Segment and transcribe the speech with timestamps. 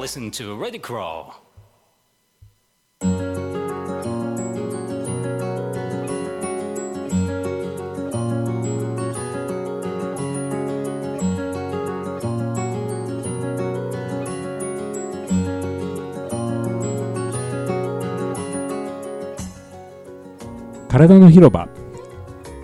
[0.00, 1.34] listen to Ready Crawl.
[20.88, 21.68] 体の広場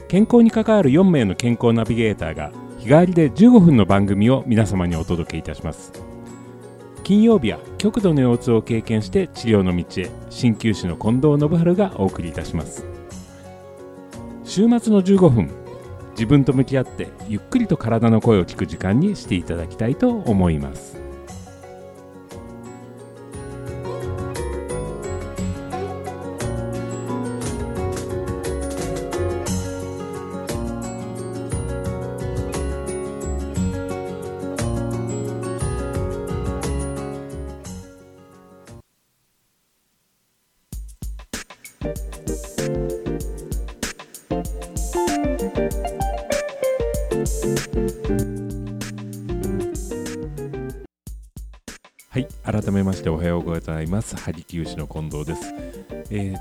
[0.08, 6.15] 健康に関わる4名の健康ナビゲーターが日替わりで15分の番組を皆様にお届けいたします
[7.06, 10.10] 金曜日は極度の腰痛を経験して治療の道へ。
[10.28, 12.84] 鍼灸師の近藤信春がお送りいたします。
[14.42, 15.48] 週末の15分
[16.14, 21.05] 自分と向き合ってゆっくりと体の声を聞く時間にしていただきたいと思います。
[52.16, 52.28] はい。
[52.42, 54.16] 改めましておはようございます。
[54.16, 55.52] 萩木牛の近藤です、
[56.10, 56.36] えー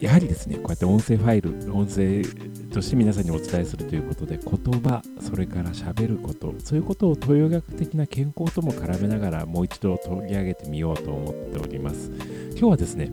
[0.00, 2.22] やはりですねこうやって音声ファイル音声
[2.70, 12.10] として皆さんにお伝えするということで言葉それから喋ることそういうことを東洋学的な健康とも絡めながらもう一度取り上げてみようと思っております。
[12.50, 13.10] 今日はですね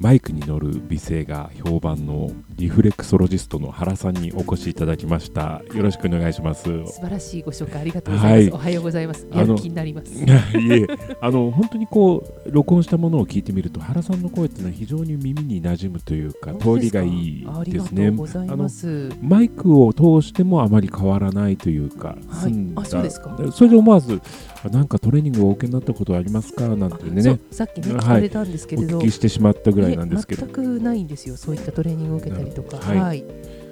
[0.00, 8.50] マイクに乗る美声が評判のリフレクソロジストの原さんにお越しいただきましたよろしくお願いします素晴らしいご紹介ありがとうございます。
[8.50, 9.26] はいおはようございます。
[9.30, 10.12] あのやる気になります。
[10.22, 10.24] い
[10.72, 10.86] え
[11.20, 19.10] あの本当にこう録音したものを聞いてみると原さんの声っていうのは非常に耳に馴染むというか通りがいいですねうございます。
[19.22, 24.20] マイクを通してもあまり変わらないというか、はいあそうですかそれで思わず
[24.55, 26.68] あなんかトレーニングをお受けになったことはありますか？
[26.68, 27.40] なんてね。
[27.50, 28.00] さっきねはい。
[28.00, 30.46] 聞かれたんですけおれど、聞きしてしまったぐらいなんですけど。
[30.46, 31.36] ね、全くないんですよ。
[31.36, 32.76] そういったトレーニングを受けたりとか。
[32.76, 32.98] うんはい。
[32.98, 33.24] はい。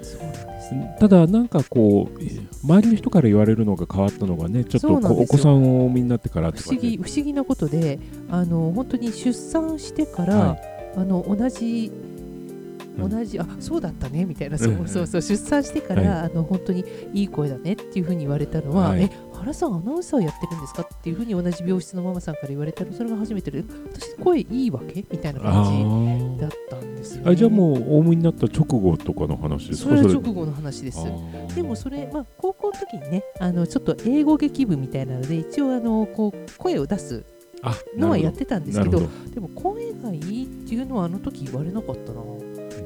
[0.03, 0.99] そうなんです。
[0.99, 2.19] ただなんかこう
[2.67, 6.79] 周りの人から言われるのが変わったのがねちょっとお子さんをお産みになってからとかね。
[6.79, 7.99] 不思議不思議なことで、
[8.31, 10.57] あの本当に出産してから、は
[10.97, 11.93] あの同じ
[12.97, 13.11] うん。
[13.11, 16.11] 同じ、あそうだったねみたいな、そううんそうそう出産してから、はい。
[16.27, 19.03] あの本当にいい声だねっていうふうに言われたのは、はい。
[19.03, 19.11] え
[19.45, 20.83] 原さんアナウンサーやってるんですか？
[20.83, 23.63] っていうふうに同じ病室のママさんから言われたのそれが初めてで
[23.93, 25.05] 私声いいわけ？
[25.11, 29.91] みたいなあ感じだーったんですよ、ね、あじゃあもうお産みになった直後とかの話ですか？
[29.91, 31.05] それは直後の話です。
[31.55, 37.23] でもそれ、まあ、高校の時にねあのちょっと英語劇部みたいなので一応あのこう声を出す
[37.63, 39.03] あのはやってたんですけど
[39.35, 42.23] でも声がいいっていうのはあの時言われなかったな。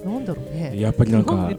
[0.05, 0.73] なんだろうね。
[0.77, 1.51] やっぱりなんか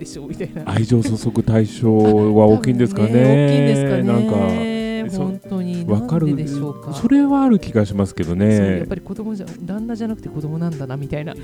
[0.65, 3.07] 愛情注ぐ対象は大きいんですかね。
[3.07, 4.03] 大きいんですかね。
[4.03, 8.95] なんか本当にわかるででしょうかそれはある気がしますけどそうやねっぱ。
[8.95, 11.37] り子供じゃ旦那じゃなくて子供なんだなみたいない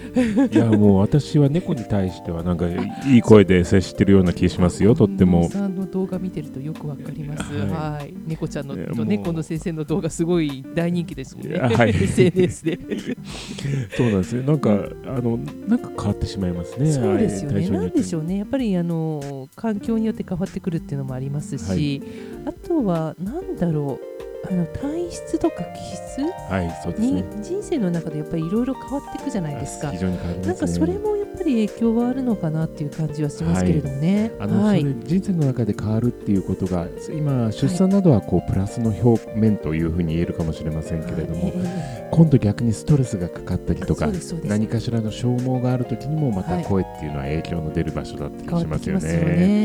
[0.51, 4.95] やもう私は猫に対してはなんかいい声で接してるような気しますよ。
[4.95, 5.49] とっても。
[5.85, 7.53] の動画見てるとよくわかります。
[7.53, 11.59] はいはい、猫ちゃんの猫の先生の動画すごい大人気ですもんね。
[11.59, 12.79] はい SNS で。
[13.95, 14.43] そうなんですね。
[14.45, 15.37] なんかあの
[15.67, 16.91] なんか変わってしまいますね。
[16.91, 17.69] そうですよね。
[17.69, 18.37] なんでしょうね。
[18.37, 22.01] やっぱりあの環境によって変わってくるっていうのもありますし、
[22.43, 24.15] はあとはなんだろう。
[24.47, 27.23] あの体質とか気質はいそうですにね。
[27.41, 30.15] 人生の中でやっぱりいろいろ変わっていくじゃないですかすね。
[30.45, 34.31] なんかそれもぱり影響はあるのかなっていう感じはしますけれどもね。
[34.39, 44.07] あの、はいそれ人生の中で変わるっていうことが今出産などはこうプラスの表面というふうに言えるかもしれませんけれども、え今度逆にストレスがかかったりえとか
[44.43, 49.09] 何かしらの消耗がある時にもまたはい声っていうのは影響の出る場所だったりしますよね。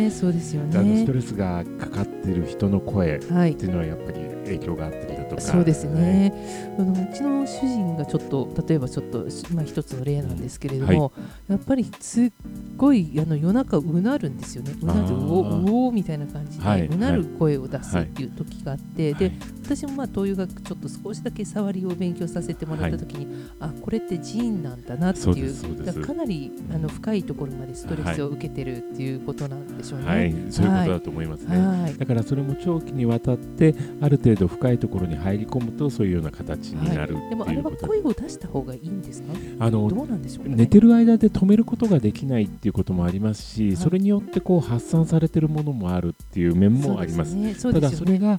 [0.05, 0.11] ね。
[0.11, 1.13] そうですよねあのスト。
[1.13, 3.55] レスがかかってる人の声っはい。
[3.55, 5.43] ていうのはやっぱり影響があったりだとか。
[5.43, 6.33] そうですね、
[6.79, 11.13] あのうちの主人がちょっと例えばちょっと、まあ、一つの例なんですけれども、
[11.49, 12.33] やっぱりすっ
[12.77, 14.75] ごいあの夜中うなるんですよね。
[14.83, 19.21] うなるうおうおみたいな感じで、はいうなる声を出すっていう時があって、はい。
[19.21, 19.33] で
[19.65, 23.29] 私もまあ東洋学ちょっと少しだけ触りを勉強させてもらった時に、
[23.61, 30.07] あこれってジーンなんだなっていうかなりあの深いところまでストレスを受けてるっていうことなんでしょうね。
[30.07, 30.35] はい。
[30.51, 31.57] そういうことだと思いますね。
[31.57, 31.97] はい。
[31.97, 37.35] だからそれも長期にわたってある程度深いところに入り込むとそういうような形になるってで。
[37.37, 39.33] もあれは声を出した方がいいんですか？
[39.61, 40.45] あのどうなんでしょう？
[40.45, 43.77] か、ね、寝てる間で止めることができないっていうこともありますし、はい。
[43.77, 47.33] それによってこう発散されてるものもあるっていう面もあります。
[47.33, 47.81] すねすよね。
[47.81, 48.39] だそれが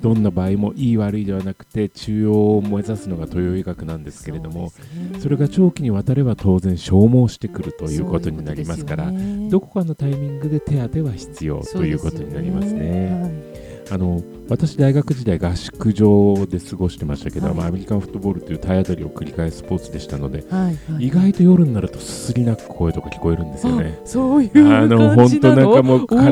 [0.00, 4.72] どんな場合もいい悪いではなくて中央を目指すのが東洋医学なんですけれども
[5.20, 9.12] それが長期にわたれば当然消耗してくるということになりますから
[9.48, 13.53] どこかのタイミングで手当ては必要ということになりますね。
[13.88, 17.54] はいあの私、大学時代合宿場で過ごしてましたけど、はい。
[17.54, 21.06] まあ、アメリカンフットボールという体当たりを繰り返すスポーツでしたので、はいはい。
[21.06, 23.98] 意外と夜になるとすすり泣く声とか聞こえるんですよね。
[24.02, 25.56] あそういうあの感じなの？
[25.56, 26.28] 本当なんかもうからあ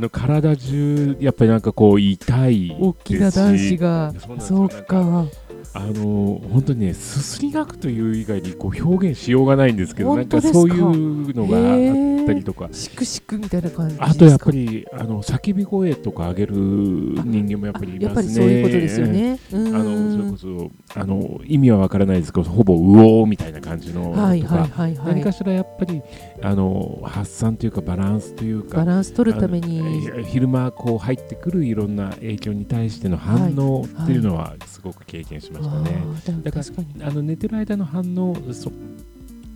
[0.00, 2.82] の体中、やっぱりなんかこう痛いですし。
[2.82, 4.14] 大きな男子が。
[4.38, 5.26] そうか
[5.72, 18.44] あの本当にね、すすり泣くという以外にこう表現しようがないんですけど、なんかそういうのがあったりとか、シクシクみたいな感じあとやっぱりあの叫び声とか上げる人間もやっぱりいやっぱりますね。
[18.44, 19.38] そういうことですよね。
[19.52, 25.14] ああのそれこそあの意味はわからないですけど、ほぼうおーみたいな感じのとか、はいはいはいはい。
[25.14, 26.02] 何かしらやっぱり
[26.42, 30.04] あの発散というかバランスというかバランス取るために。
[30.24, 36.02] 昼間こう入ってくるいろんな影響に対しての反応っていうのはすごく経験しましたね。
[36.04, 38.70] あーだからあの寝てる間の反応そ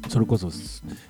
[0.09, 0.49] それこそ、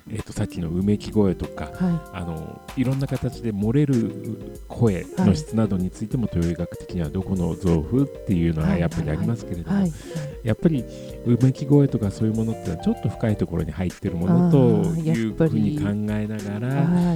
[0.09, 9.87] えー、とさっきのうめき声とかはあのいろんな形で漏れる声の質などについても東洋医学的にはどこの臓腑っていうのはやっぱりありますけれども、
[10.43, 10.83] やっぱり
[11.25, 14.57] うめき声とかそういうものってのはちょっと深いところに入ってるものと
[14.99, 17.15] いうふうに考えながら、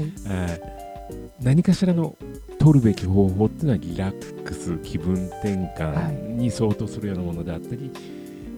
[1.42, 2.16] 何かしらの
[2.60, 7.92] 取るべき方法っていうのはリラックス気分転換に相当するようなものであったり、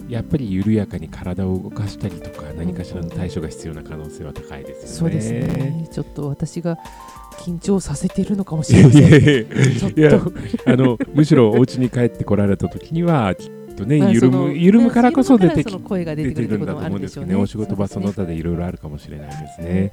[0.07, 4.88] やっぱり緩やかに体を動かしたりとか何かしらの対処が必要な可能性は高いですよね。
[4.88, 5.89] そうですね。
[5.92, 6.77] ちょっと私が
[7.39, 9.03] 緊張させているのかもしれません。
[9.98, 10.21] いや
[10.68, 19.92] あのむしろお家に帰ってこられた時にはきっとねまあ緩む緩むからこそ出てき声が出出てくるんだと思うんるですけどねお仕事場その他でいろいろあるかもしれないですね。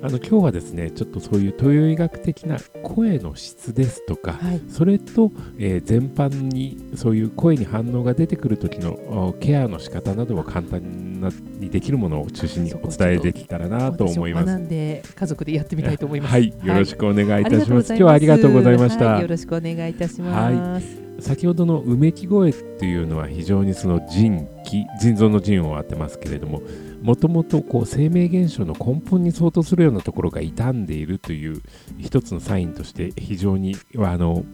[0.00, 4.60] あの今日はですねちょっとそういう東洋医学的な声の質ですとか、はい。
[4.68, 8.92] それと、えー全般にそういう声に反応が出てくる時の
[9.28, 14.46] おケアの仕方などを簡単なにできるものを中心にお伝えできたらなと思います。
[14.46, 16.32] 私も学んで家族でやってみたいと思います。
[16.32, 17.88] はい、よろしくお願いいたします。
[17.88, 19.12] 今日ははいありがとうございました。
[19.12, 21.07] はいよろしくお願いいたします。
[21.20, 26.62] 先ほどのうめき声っていうのは非常にその腎気腎臓の腎を当てますけれども
[27.02, 31.62] もともとこう生命現象の根本に相当するようなところが傷んでいるという
[31.98, 34.44] 一つのサインとして非常にあの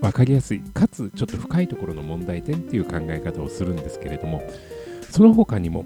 [0.00, 4.42] 分かりやすいかつちょっと深いところの問題点っていう考え方をするんですけれども
[5.10, 5.84] その他にも、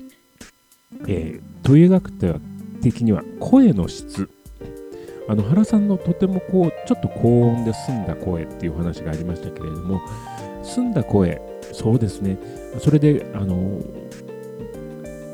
[1.06, 2.12] えー、東洋医学
[2.80, 4.30] 的には声の質
[5.28, 10.00] あの原さんのとてもこうちょっと高音で澄んだ声っていう話がありましたけれども
[10.62, 11.40] 澄んだ声
[11.72, 12.38] そうですね。
[12.78, 13.80] それであの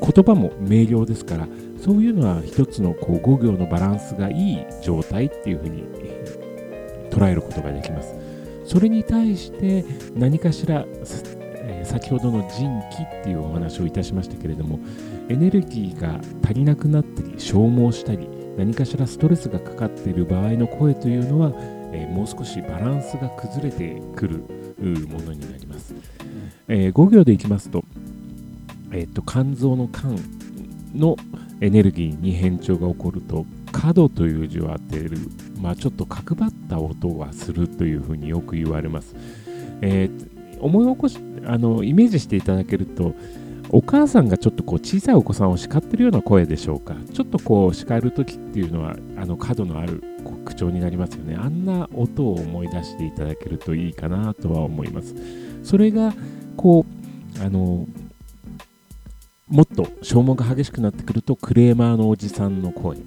[0.01, 1.47] 言葉も明瞭ですから
[1.81, 5.83] そういうのは一つのこう語行のバランスがいい状態っていうふうに
[7.09, 8.15] 捉えることができます。
[8.65, 10.85] それに対して何かしら、
[11.83, 14.79] 先ほどの人気っていうお話をいたしましたけれども
[15.29, 21.51] エネルギーが足りなくなったり消耗したり何かしらストレスがかかっている場合の声というのは、
[21.91, 24.43] えーもう少しバランスが崩れてくる
[24.79, 25.95] うものになります、
[26.67, 27.83] え5行でいきますと,、
[28.91, 30.17] えーと肝臓の肝
[30.93, 31.15] の
[31.61, 35.17] エネルギーに変調が起こると角という字を当てる、
[35.61, 39.15] まあ、ちょっと角張った音がするというふうによく言われます、
[39.81, 43.13] えー思い起こしあのイメージしていただけると
[43.69, 46.95] お母さんがちょっとこう小さいお子さんを叱ってるような声でしょうか。
[47.13, 50.03] ちょっとこう叱る時っていうのはあの角のある
[50.45, 51.35] 口調になりますよね。
[51.35, 55.15] あんな音を思い出していただけるといいかなとは思います。
[55.63, 56.13] それが
[56.55, 56.85] こ
[57.39, 57.87] うあの
[59.47, 62.97] もっと消耗が激しくなってくるとクレーマーのおじさんの声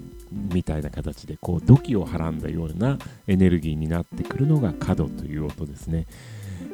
[0.52, 6.06] みたいな形でこう土器をはらんだようなエネルギーになってくるのが角という音ですね、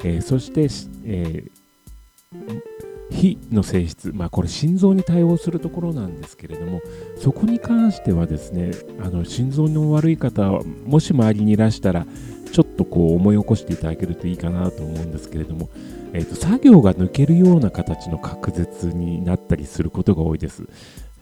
[0.00, 0.62] えーそして、
[1.04, 2.83] えー
[3.14, 6.82] 火の性質、まあ、これ心臓に対応するところなんですけれども
[7.16, 10.50] そこに関してはですねあの心臓の悪い方
[10.84, 12.06] もし周りにいらしたら
[12.52, 15.70] ちょっとこう思い起こしていただけるといいかなと思うんですけれども、
[16.12, 20.68] えーと作業が抜けるような形の隔絶になったりすることが多いです。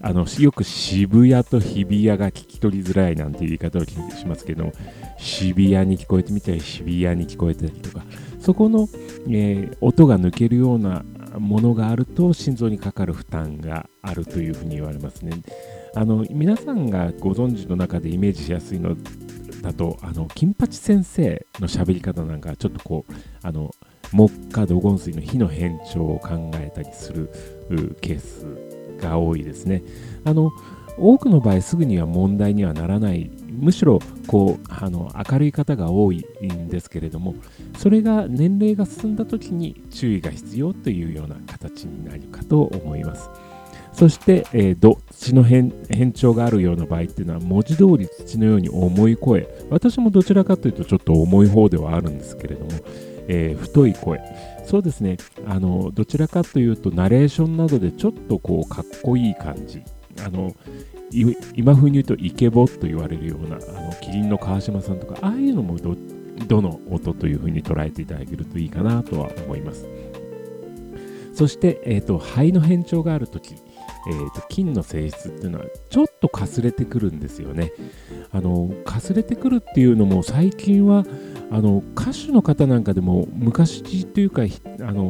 [0.02, 4.72] あのよく渋谷と日比谷が聞き取りづらいなんて言い方をしますけど
[5.16, 8.04] 渋谷に聞こえてみたり日比谷に聞こえたりとか
[8.40, 8.88] そこの、
[9.28, 11.04] えー音が抜けるような
[11.38, 15.42] ものがあると心臓にかかる負担があるというふうに言われますね。
[15.94, 18.96] あの皆さんがご存知の中でイメージしやすいの
[19.62, 23.12] だとあの金八先生の喋り方なんかちょっとこう
[23.42, 23.70] あの
[24.12, 27.30] 木火土金水の火の変調を考えたりする
[28.00, 28.46] ケース
[29.00, 29.82] が多いですね。
[30.24, 30.50] あの
[30.98, 33.30] 多くの場合すぐには問題にはならない
[33.62, 37.36] むしろこうあの明るい方が多いんですけれども
[37.78, 43.30] それが年齢が進んだ時に注意が必要というような形になるかと思います。
[43.92, 49.46] そして、えーど土の変変調があるような場合っていうのは文字通り土のように重い声。
[49.70, 52.70] 私もどちらかというとちょっと重い方ではあるんですけれども、
[53.28, 54.20] えー太い声。
[54.64, 55.18] そうですね。
[55.46, 59.82] あのどちらかというとナレーションなどでちょっとこうかっこいい感じ。
[60.24, 60.54] あの
[61.10, 65.96] 今風に言うとイケボと言われるようなあのキリンの川島さんとかああいうのもど
[66.48, 69.86] どの音というふうに捉えていただけるといいかなとは思います。
[71.34, 77.72] そして、えー、と肺の変調があるとき、えー、と菌の性質っていうのはちょっとかすれてくるんですよね。
[78.32, 81.04] あのかすれてくるっていうのも最近は
[81.50, 85.08] あの歌手の方なんかでも昔というかあの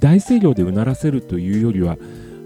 [0.00, 1.96] 大声量でうならせるというよりは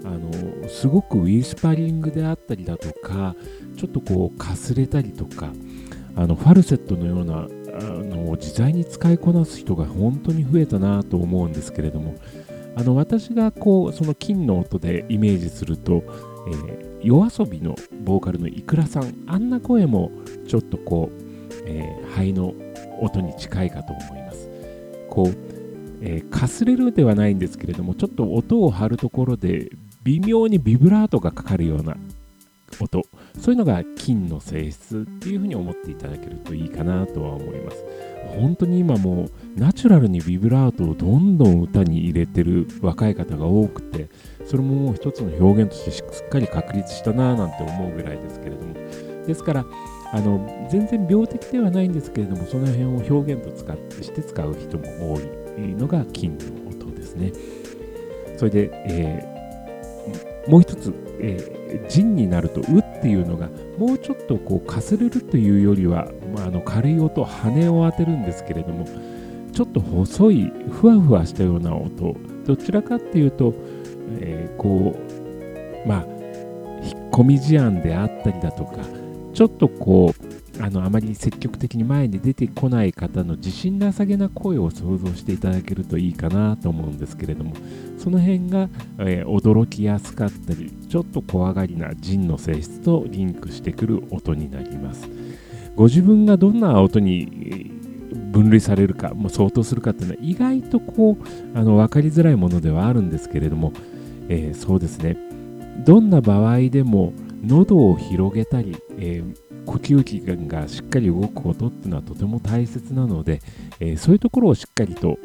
[0.03, 0.31] あの
[0.71, 3.35] すごくウィスパリングであったりだとか
[3.77, 5.51] ちょっとこうかすれたりとか
[6.15, 12.15] あのファルセットのようなあの自在に使いこなす人が本当に増えたなと思うんですけれども
[12.75, 16.03] あの私がこうその金の音でイメージすると、
[16.47, 20.11] えー夜遊びのボーカルのいくらさんあんな声も
[20.47, 22.53] ちょっとこう、えー肺の
[22.99, 24.47] 音に近いかと思います。
[25.09, 25.27] こう、
[26.03, 29.71] えーかすれるではないんですけれどもちょっと音を張るところで
[30.03, 31.95] 微妙にビブラートがかかるような
[32.79, 33.03] 音。
[33.39, 37.85] そういうのが金の性質っていうふうに思っていただけるといいかなとは思います。
[38.35, 44.09] 本当に今もうナチュラルにビブラートをどんどん歌に入れてる若い方が多くて
[44.45, 48.73] それももう一つの表現としてしっかり確立したなぁなんて思うぐらいですけれども。
[49.27, 49.65] ですから
[50.13, 57.31] あの全然病的ではないんですけれどもその辺を表現と使ってして使う人も多いのが金の音ですね。
[58.37, 59.40] それで、えー
[60.47, 68.85] もう一つ、えー、陣になると「う」っていうのがもうちょっとこうかすれるというよりは、まあ、あの軽い音羽を当てるんですけれども
[69.53, 72.15] ちょっと細いふわふわしたような音
[72.45, 73.53] どちらかっていうと、
[74.19, 76.05] えーこうまあ
[76.83, 78.77] 引っ込み思案であったりだとか
[79.33, 80.30] ちょっとこう
[80.61, 87.53] あのあまり積極的に前に出てこない方の自信なさげな声を想像していただけるといいかなと思うんですけれども
[87.97, 95.09] その辺が、えー驚きやすかったりちょっと怖がりな人の性質とリンクしてくる音になります。
[95.75, 97.71] ご自分がどんな音に
[98.31, 103.73] 分類されるかもう相当するかっていうのは意外とこうあの分かりづらいものではあるんですけれども、
[104.27, 105.17] えーそうですね。
[105.85, 107.13] どんな場合でも
[107.43, 113.41] 喉を広げたり、えー呼吸器がしっかり動くことっていうのはとても大切なので、
[113.79, 115.17] えーそういうところをしっかりと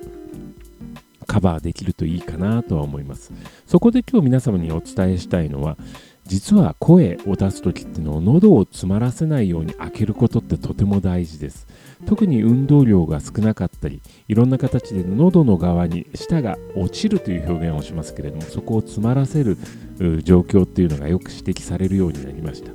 [1.27, 3.33] カバーできるといいかなとは思います。
[3.67, 5.77] そこで今日皆様にお伝えしたいのは
[6.25, 11.67] 実は声を出す時っていうのを喉を詰まらせないように開けることってとても大事です。
[12.05, 19.57] 特に運動量が少なかったりいろんな形で喉の側に舌が落ちるという表現をしますけれどもそこを詰まらせる
[20.23, 22.73] 状況っていうのがよく指摘されるようになりました。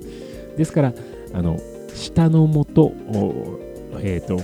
[0.57, 0.93] ですから
[1.33, 1.57] あの
[1.93, 2.93] 下のもと
[4.03, 4.37] えー、と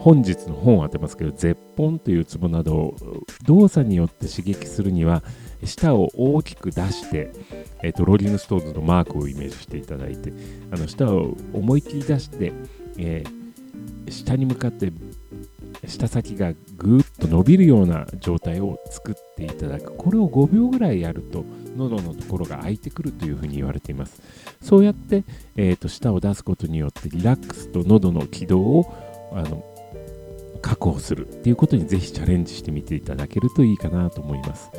[0.00, 2.96] 本日の本を当てますけど舌本というツボなどを
[3.44, 5.22] 動作によって刺激するには
[5.64, 7.32] 舌を大きく出して、
[7.82, 10.32] えー、とローリングストーンズのマークをイメージしていただいて
[10.70, 12.52] あの舌を思い切り出して、
[12.98, 13.38] えー
[14.10, 14.92] 下に向かって
[15.88, 19.96] 舌先がぐーっと伸びるような状態を作っていただく。
[19.96, 21.44] これを5秒ぐらいやると
[21.76, 24.20] 喉のところが開いてくるというふうに言われています。
[24.62, 25.24] そうやって、
[25.56, 29.64] えー、と舌を出すことによってリラックスと喉の軌道をあの
[30.60, 34.70] 確保するっていうことにぜひチャレンジしてみていただけるといいかなと思います。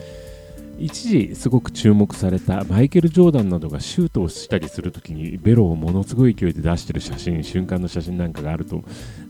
[0.80, 8.84] 一時すごく注目されたマイケル・ジョーダンなどがシュートをしたりするときにベロをものすごい勢いで出してる写真瞬間の写真なんかがあると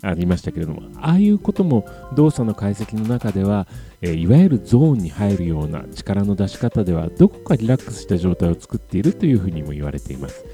[0.03, 3.67] ありましたけれどもああいうことも動作の解析の中では、
[4.01, 10.45] えいわゆるゾーンに入るような力の出し方ではどこかリラックスした状態を作っているというふうにも言われています。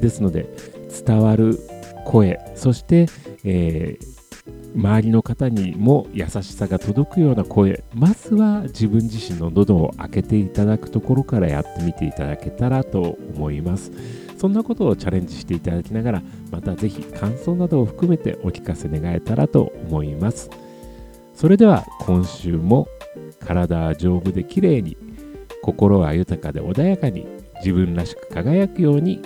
[0.00, 0.46] ですので
[1.04, 1.58] 伝わる
[2.04, 3.06] 声そして、
[3.44, 4.13] えー
[4.74, 7.84] 周りの方にも優しさが届くような声。
[7.94, 13.92] まずは自分自身の喉を開けていただくところからやってみていただけたらと思います。
[14.36, 20.50] そんなことをチャレンジしていただきながらまたぜひ感想などを含めてお聞かせ願えたらと思います。
[21.34, 22.88] それでは今週も
[23.40, 24.96] 体は丈夫で綺麗に
[25.62, 27.26] 心は豊かで穏やかに
[27.60, 29.22] 自分らしく輝くように